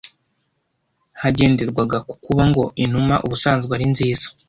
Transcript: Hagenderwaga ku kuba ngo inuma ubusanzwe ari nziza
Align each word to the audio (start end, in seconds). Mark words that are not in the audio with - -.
Hagenderwaga 1.21 1.97
ku 2.07 2.15
kuba 2.23 2.43
ngo 2.49 2.63
inuma 2.83 3.15
ubusanzwe 3.25 3.71
ari 3.77 3.87
nziza 3.93 4.25